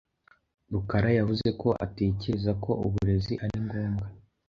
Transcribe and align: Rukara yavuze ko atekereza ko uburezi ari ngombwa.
Rukara 0.71 1.09
yavuze 1.19 1.47
ko 1.61 1.69
atekereza 1.85 2.51
ko 2.63 2.71
uburezi 2.85 3.33
ari 3.43 3.57
ngombwa. 3.65 4.05